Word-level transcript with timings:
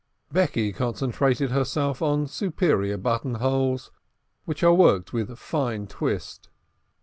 Becky 0.31 0.73
concentrated 0.73 1.51
herself 1.51 2.01
on 2.01 2.25
superior 2.25 2.97
buttonholes, 2.97 3.91
which 4.45 4.63
are 4.63 4.73
worked 4.73 5.13
with 5.13 5.37
fine 5.37 5.85
twist. 5.85 6.49